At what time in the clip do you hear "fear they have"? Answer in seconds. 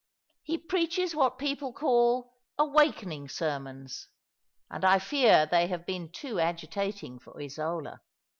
4.97-5.85